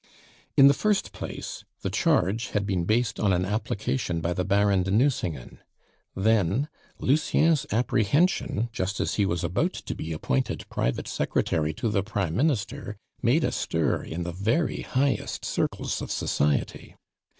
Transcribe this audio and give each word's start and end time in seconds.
In 0.57 0.65
the 0.67 0.73
first 0.73 1.11
place, 1.11 1.63
the 1.83 1.91
charge 1.91 2.47
had 2.47 2.65
been 2.65 2.85
based 2.85 3.19
on 3.19 3.31
an 3.31 3.45
application 3.45 4.19
by 4.19 4.33
the 4.33 4.43
Baron 4.43 4.81
de 4.81 4.89
Nucingen; 4.89 5.59
then, 6.15 6.69
Lucien's 6.97 7.67
apprehension, 7.71 8.69
just 8.73 8.99
as 8.99 9.13
he 9.13 9.27
was 9.27 9.43
about 9.43 9.73
to 9.73 9.93
be 9.93 10.11
appointed 10.11 10.67
private 10.69 11.07
secretary 11.07 11.71
to 11.75 11.87
the 11.91 12.01
Prime 12.01 12.35
Minister, 12.35 12.97
made 13.21 13.43
a 13.43 13.51
stir 13.51 14.01
in 14.01 14.23
the 14.23 14.31
very 14.31 14.81
highest 14.81 15.45
circles 15.45 16.01
of 16.01 16.09
society. 16.09 16.95